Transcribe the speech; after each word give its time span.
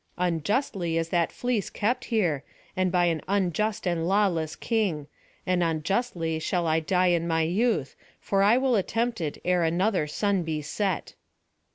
"Unjustly 0.17 0.97
is 0.97 1.09
that 1.09 1.31
fleece 1.31 1.69
kept 1.69 2.05
here, 2.05 2.43
and 2.75 2.91
by 2.91 3.05
an 3.05 3.21
unjust 3.27 3.85
and 3.85 4.07
lawless 4.07 4.55
king; 4.55 5.05
and 5.45 5.61
unjustly 5.61 6.39
shall 6.39 6.65
I 6.65 6.79
die 6.79 7.09
in 7.13 7.27
my 7.27 7.43
youth, 7.43 7.95
for 8.19 8.41
I 8.41 8.57
will 8.57 8.75
attempt 8.75 9.21
it 9.21 9.37
ere 9.45 9.61
another 9.61 10.07
sun 10.07 10.41
be 10.41 10.63
set." 10.63 11.13